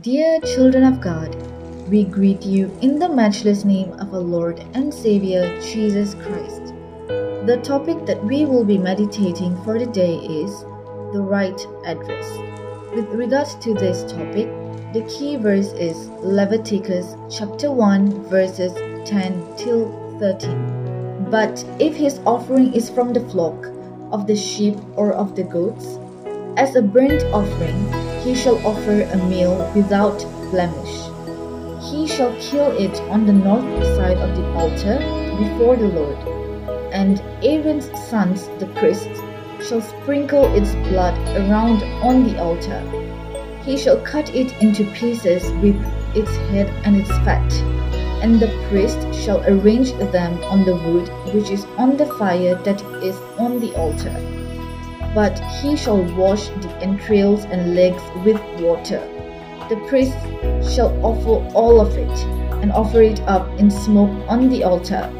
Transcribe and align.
Dear 0.00 0.40
children 0.40 0.82
of 0.82 1.02
God, 1.02 1.36
we 1.90 2.04
greet 2.04 2.42
you 2.42 2.74
in 2.80 2.98
the 2.98 3.06
matchless 3.06 3.66
name 3.66 3.92
of 4.00 4.14
our 4.14 4.20
Lord 4.20 4.64
and 4.72 4.92
Savior 4.92 5.60
Jesus 5.60 6.14
Christ. 6.14 6.72
The 7.06 7.60
topic 7.62 8.06
that 8.06 8.24
we 8.24 8.46
will 8.46 8.64
be 8.64 8.78
meditating 8.78 9.62
for 9.62 9.78
today 9.78 10.14
is 10.14 10.60
the 11.12 11.20
right 11.20 11.60
address. 11.84 12.26
With 12.94 13.10
regards 13.10 13.56
to 13.56 13.74
this 13.74 14.10
topic, 14.10 14.48
the 14.94 15.04
key 15.06 15.36
verse 15.36 15.74
is 15.74 16.08
Leviticus 16.22 17.14
chapter 17.30 17.70
1 17.70 18.30
verses 18.30 18.72
10 19.06 19.56
till 19.58 19.92
13. 20.18 21.28
But 21.30 21.62
if 21.78 21.94
his 21.94 22.20
offering 22.24 22.72
is 22.72 22.88
from 22.88 23.12
the 23.12 23.28
flock, 23.28 23.66
of 24.12 24.26
the 24.26 24.36
sheep 24.36 24.76
or 24.96 25.12
of 25.12 25.36
the 25.36 25.44
goats, 25.44 25.98
as 26.56 26.74
a 26.74 26.80
burnt 26.80 27.22
offering, 27.34 28.13
he 28.24 28.34
shall 28.34 28.56
offer 28.66 29.02
a 29.02 29.16
meal 29.28 29.70
without 29.74 30.18
blemish. 30.50 31.10
He 31.90 32.06
shall 32.08 32.34
kill 32.40 32.70
it 32.78 32.98
on 33.10 33.26
the 33.26 33.34
north 33.34 33.84
side 33.96 34.16
of 34.16 34.34
the 34.34 34.46
altar 34.54 34.96
before 35.36 35.76
the 35.76 35.88
Lord. 35.88 36.16
And 36.90 37.20
Aaron's 37.42 37.90
sons, 38.08 38.48
the 38.58 38.66
priests, 38.76 39.20
shall 39.68 39.82
sprinkle 39.82 40.46
its 40.54 40.72
blood 40.88 41.18
around 41.36 41.82
on 42.02 42.24
the 42.24 42.40
altar. 42.40 42.80
He 43.62 43.76
shall 43.76 44.00
cut 44.00 44.34
it 44.34 44.50
into 44.62 44.90
pieces 44.92 45.42
with 45.62 45.76
its 46.16 46.34
head 46.48 46.70
and 46.86 46.96
its 46.96 47.10
fat, 47.28 47.52
and 48.22 48.40
the 48.40 48.48
priest 48.70 49.00
shall 49.12 49.44
arrange 49.44 49.92
them 50.12 50.42
on 50.44 50.64
the 50.64 50.76
wood 50.76 51.10
which 51.34 51.50
is 51.50 51.66
on 51.76 51.98
the 51.98 52.06
fire 52.18 52.54
that 52.54 52.80
is 53.02 53.16
on 53.38 53.60
the 53.60 53.74
altar 53.76 54.16
but 55.14 55.38
he 55.62 55.76
shall 55.76 56.02
wash 56.16 56.48
the 56.48 56.70
entrails 56.82 57.44
and 57.44 57.74
legs 57.74 58.02
with 58.24 58.40
water. 58.60 59.00
The 59.68 59.76
priest 59.88 60.18
shall 60.74 60.92
offer 61.04 61.42
all 61.54 61.80
of 61.80 61.96
it, 61.96 62.18
and 62.60 62.72
offer 62.72 63.02
it 63.02 63.20
up 63.22 63.48
in 63.58 63.70
smoke 63.70 64.10
on 64.28 64.48
the 64.48 64.64
altar. 64.64 65.10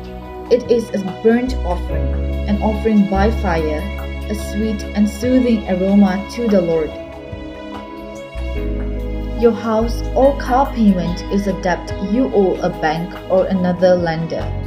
It 0.51 0.71
is 0.71 0.91
a 0.91 0.99
burnt 1.23 1.55
offering, 1.65 2.49
an 2.49 2.61
offering 2.63 3.09
by 3.09 3.31
fire, 3.41 3.81
a 4.29 4.35
sweet 4.35 4.83
and 4.95 5.09
soothing 5.09 5.69
aroma 5.69 6.27
to 6.33 6.49
the 6.49 6.61
Lord. 6.61 6.91
Your 9.41 9.53
house 9.53 10.03
or 10.15 10.39
car 10.39 10.73
payment 10.73 11.23
is 11.33 11.47
a 11.47 11.61
debt 11.63 11.93
you 12.13 12.31
owe 12.35 12.55
a 12.57 12.71
bank 12.81 13.15
or 13.31 13.47
another 13.47 13.95
lender. 13.95 14.64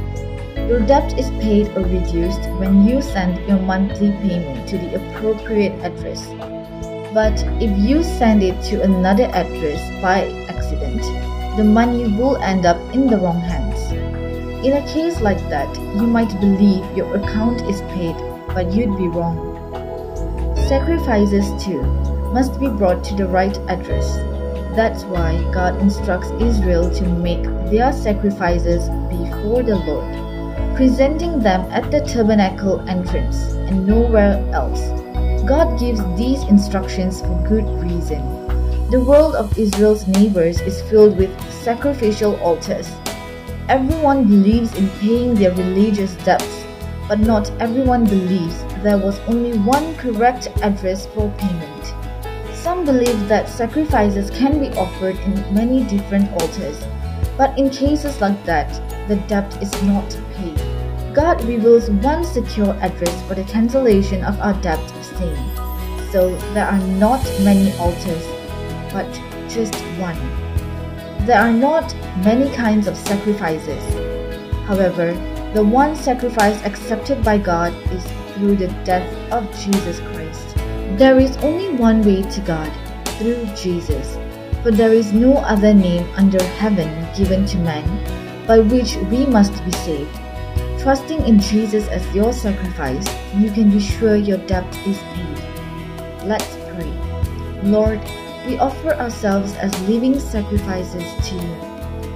Your 0.68 0.80
debt 0.80 1.18
is 1.18 1.30
paid 1.42 1.68
or 1.68 1.80
reduced 1.80 2.42
when 2.60 2.86
you 2.86 3.00
send 3.00 3.38
your 3.48 3.58
monthly 3.58 4.10
payment 4.20 4.68
to 4.68 4.76
the 4.76 4.96
appropriate 4.96 5.72
address. 5.82 6.26
But 7.14 7.42
if 7.58 7.72
you 7.78 8.02
send 8.02 8.42
it 8.42 8.62
to 8.64 8.82
another 8.82 9.30
address 9.32 9.80
by 10.02 10.28
accident, 10.46 11.00
the 11.56 11.64
money 11.64 12.06
will 12.18 12.36
end 12.36 12.66
up 12.66 12.76
in 12.94 13.06
the 13.06 13.16
wrong 13.16 13.40
hands. 13.40 13.92
In 14.62 14.74
a 14.74 14.86
case 14.92 15.22
like 15.22 15.40
that, 15.48 15.74
you 15.96 16.06
might 16.06 16.38
believe 16.38 16.84
your 16.94 17.16
account 17.16 17.62
is 17.62 17.80
paid, 17.96 18.16
but 18.48 18.70
you'd 18.70 18.94
be 18.98 19.08
wrong. 19.08 19.40
Sacrifices 20.68 21.48
too 21.64 21.80
must 22.34 22.60
be 22.60 22.68
brought 22.68 23.02
to 23.04 23.14
the 23.14 23.26
right 23.26 23.56
address. 23.70 24.16
That's 24.76 25.04
why 25.04 25.38
God 25.50 25.80
instructs 25.80 26.28
Israel 26.32 26.94
to 26.96 27.08
make 27.08 27.44
their 27.70 27.90
sacrifices 27.90 28.90
before 29.08 29.62
the 29.62 29.76
Lord 29.76 30.27
presenting 30.78 31.40
them 31.40 31.62
at 31.72 31.90
the 31.90 32.00
tabernacle 32.02 32.80
entrance 32.88 33.50
and 33.66 33.84
nowhere 33.84 34.38
else. 34.52 34.78
God 35.42 35.76
gives 35.76 35.98
these 36.16 36.44
instructions 36.44 37.20
for 37.20 37.44
good 37.48 37.64
reason. 37.82 38.22
The 38.88 39.00
world 39.00 39.34
of 39.34 39.58
Israel's 39.58 40.06
neighbors 40.06 40.60
is 40.60 40.80
filled 40.82 41.18
with 41.18 41.34
sacrificial 41.50 42.36
altars. 42.36 42.88
Everyone 43.68 44.28
believes 44.28 44.72
in 44.76 44.88
paying 45.00 45.34
their 45.34 45.50
religious 45.50 46.14
debts, 46.24 46.64
but 47.08 47.18
not 47.18 47.50
everyone 47.60 48.04
believes 48.04 48.62
there 48.84 48.98
was 48.98 49.18
only 49.26 49.58
one 49.58 49.96
correct 49.96 50.46
address 50.62 51.06
for 51.06 51.28
payment. 51.38 52.54
Some 52.54 52.84
believe 52.84 53.26
that 53.26 53.48
sacrifices 53.48 54.30
can 54.30 54.60
be 54.60 54.68
offered 54.78 55.16
in 55.16 55.52
many 55.52 55.82
different 55.86 56.30
altars, 56.40 56.80
but 57.36 57.58
in 57.58 57.68
cases 57.68 58.20
like 58.20 58.44
that, 58.44 58.70
the 59.08 59.16
debt 59.26 59.60
is 59.60 59.72
not 59.82 60.08
paid. 60.36 60.67
God 61.14 61.42
reveals 61.44 61.90
one 61.90 62.24
secure 62.24 62.74
address 62.80 63.22
for 63.26 63.34
the 63.34 63.44
cancellation 63.44 64.22
of 64.24 64.38
our 64.40 64.54
debt 64.60 64.78
of 64.78 65.04
sin. 65.04 65.36
So 66.12 66.36
there 66.54 66.66
are 66.66 66.78
not 66.78 67.22
many 67.40 67.72
altars, 67.78 68.24
but 68.92 69.10
just 69.48 69.74
one. 69.98 70.18
There 71.26 71.38
are 71.38 71.52
not 71.52 71.94
many 72.24 72.50
kinds 72.54 72.86
of 72.86 72.96
sacrifices. 72.96 73.82
However, 74.66 75.12
the 75.54 75.64
one 75.64 75.96
sacrifice 75.96 76.62
accepted 76.64 77.24
by 77.24 77.38
God 77.38 77.72
is 77.92 78.04
through 78.34 78.56
the 78.56 78.68
death 78.84 79.10
of 79.32 79.44
Jesus 79.58 80.00
Christ. 80.00 80.56
There 80.98 81.18
is 81.18 81.36
only 81.38 81.70
one 81.74 82.02
way 82.02 82.22
to 82.22 82.40
God, 82.42 82.70
through 83.18 83.46
Jesus. 83.56 84.16
For 84.62 84.70
there 84.70 84.92
is 84.92 85.12
no 85.12 85.38
other 85.38 85.72
name 85.72 86.06
under 86.16 86.42
heaven 86.42 86.88
given 87.16 87.46
to 87.46 87.58
men 87.58 88.46
by 88.46 88.58
which 88.58 88.96
we 89.10 89.24
must 89.26 89.64
be 89.64 89.72
saved. 89.72 90.18
Trusting 90.82 91.26
in 91.26 91.40
Jesus 91.40 91.88
as 91.88 92.06
your 92.14 92.32
sacrifice, 92.32 93.06
you 93.36 93.50
can 93.50 93.70
be 93.70 93.80
sure 93.80 94.16
your 94.16 94.38
debt 94.46 94.66
is 94.86 94.98
paid. 94.98 95.38
Let's 96.24 96.56
pray. 96.70 96.90
Lord, 97.62 98.00
we 98.46 98.58
offer 98.58 98.94
ourselves 98.94 99.54
as 99.56 99.78
living 99.88 100.18
sacrifices 100.20 101.28
to 101.28 101.34
you, 101.34 101.54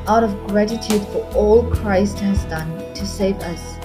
out 0.07 0.25
of 0.25 0.47
gratitude 0.47 1.03
for 1.09 1.25
all 1.35 1.69
Christ 1.71 2.21
has 2.21 2.45
done 2.45 2.95
to 2.95 3.07
save 3.07 3.37
us. 3.41 3.77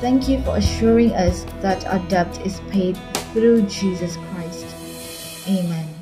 Thank 0.00 0.28
you 0.28 0.42
for 0.42 0.56
assuring 0.56 1.12
us 1.12 1.44
that 1.60 1.86
our 1.86 1.98
debt 2.08 2.46
is 2.46 2.60
paid 2.70 2.96
through 3.32 3.62
Jesus 3.62 4.16
Christ. 4.16 4.66
Amen. 5.48 5.99